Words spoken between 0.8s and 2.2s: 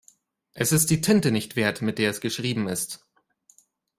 die Tinte nicht wert, mit der